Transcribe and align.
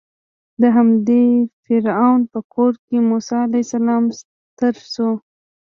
د 0.61 0.63
همدې 0.75 1.25
فرعون 1.63 2.21
په 2.31 2.39
کور 2.53 2.73
کې 2.85 2.97
موسی 3.09 3.37
علیه 3.45 3.63
السلام 3.65 4.03
ستر 4.19 4.75
شو. 4.93 5.09